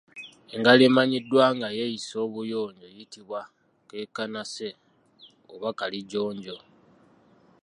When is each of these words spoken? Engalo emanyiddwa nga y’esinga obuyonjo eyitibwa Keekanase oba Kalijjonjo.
Engalo 0.55 0.81
emanyiddwa 0.89 1.43
nga 1.55 1.67
y’esinga 1.77 2.19
obuyonjo 2.27 2.83
eyitibwa 2.91 3.41
Keekanase 3.87 4.67
oba 5.53 5.69
Kalijjonjo. 5.79 6.55